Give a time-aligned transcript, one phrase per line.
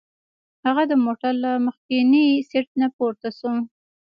[0.65, 3.53] هغه د موټر له مخکیني سیټ نه پورته شو.